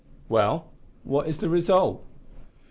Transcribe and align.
"Well, 0.29 0.65
what 1.03 1.27
is 1.27 1.37
the 1.37 1.47
result?" 1.47 2.03